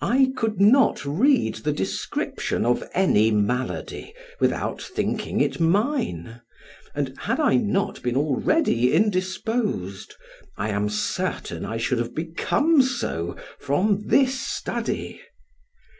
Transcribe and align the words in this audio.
I 0.00 0.32
could 0.34 0.60
not 0.60 1.04
read 1.04 1.54
the 1.58 1.72
description 1.72 2.64
of 2.66 2.82
any 2.94 3.30
malady 3.30 4.12
without 4.40 4.82
thinking 4.82 5.40
it 5.40 5.60
mine, 5.60 6.40
and, 6.96 7.16
had 7.16 7.38
I 7.38 7.54
not 7.54 8.02
been 8.02 8.16
already 8.16 8.92
indisposed, 8.92 10.16
I 10.56 10.70
am 10.70 10.88
certain 10.88 11.64
I 11.64 11.76
should 11.76 11.98
have 11.98 12.12
become 12.12 12.82
so 12.82 13.36
from 13.60 14.08
this 14.08 14.34
study. 14.40 15.20